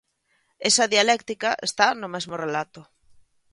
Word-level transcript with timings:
Esa 0.69 0.85
dialéctica 0.93 1.49
está 1.67 1.87
no 1.93 2.11
mesmo 2.13 2.35
relato. 2.45 2.81